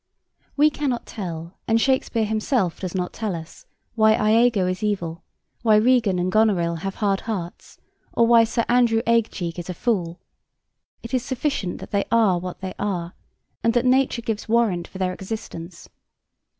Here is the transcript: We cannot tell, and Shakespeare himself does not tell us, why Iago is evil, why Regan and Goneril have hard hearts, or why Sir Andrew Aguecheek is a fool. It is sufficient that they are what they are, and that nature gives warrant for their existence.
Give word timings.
We 0.57 0.71
cannot 0.71 1.05
tell, 1.05 1.59
and 1.67 1.79
Shakespeare 1.79 2.25
himself 2.25 2.79
does 2.79 2.95
not 2.95 3.13
tell 3.13 3.35
us, 3.35 3.67
why 3.93 4.13
Iago 4.15 4.65
is 4.65 4.81
evil, 4.81 5.21
why 5.61 5.75
Regan 5.75 6.17
and 6.17 6.31
Goneril 6.31 6.77
have 6.77 6.95
hard 6.95 7.19
hearts, 7.29 7.77
or 8.11 8.25
why 8.25 8.43
Sir 8.45 8.65
Andrew 8.67 9.03
Aguecheek 9.05 9.59
is 9.59 9.69
a 9.69 9.75
fool. 9.75 10.19
It 11.03 11.13
is 11.13 11.23
sufficient 11.23 11.77
that 11.81 11.91
they 11.91 12.05
are 12.11 12.39
what 12.39 12.61
they 12.61 12.73
are, 12.79 13.13
and 13.63 13.75
that 13.75 13.85
nature 13.85 14.23
gives 14.23 14.49
warrant 14.49 14.87
for 14.87 14.97
their 14.97 15.13
existence. 15.13 15.87